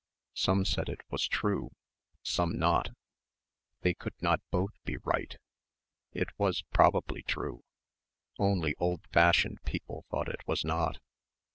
Some 0.33 0.65
said 0.65 0.89
it 0.89 1.01
was 1.11 1.27
true... 1.27 1.75
some 2.23 2.57
not. 2.57 2.89
They 3.81 3.93
could 3.93 4.15
not 4.19 4.41
both 4.49 4.73
be 4.83 4.97
right. 5.03 5.37
It 6.11 6.29
was 6.39 6.63
probably 6.73 7.21
true... 7.21 7.63
only 8.39 8.73
old 8.79 9.05
fashioned 9.13 9.61
people 9.63 10.05
thought 10.09 10.27
it 10.27 10.47
was 10.47 10.65
not. 10.65 10.97